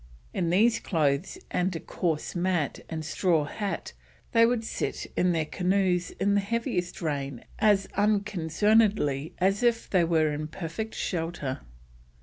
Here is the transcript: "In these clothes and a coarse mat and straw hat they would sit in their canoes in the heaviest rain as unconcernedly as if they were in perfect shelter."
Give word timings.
"In 0.33 0.49
these 0.49 0.79
clothes 0.79 1.37
and 1.51 1.75
a 1.75 1.79
coarse 1.79 2.35
mat 2.35 2.79
and 2.89 3.05
straw 3.05 3.45
hat 3.45 3.93
they 4.31 4.47
would 4.47 4.63
sit 4.63 5.05
in 5.15 5.31
their 5.31 5.45
canoes 5.45 6.09
in 6.19 6.33
the 6.33 6.39
heaviest 6.41 7.03
rain 7.03 7.45
as 7.59 7.87
unconcernedly 7.93 9.35
as 9.37 9.61
if 9.61 9.87
they 9.87 10.03
were 10.03 10.33
in 10.33 10.47
perfect 10.47 10.95
shelter." 10.95 11.59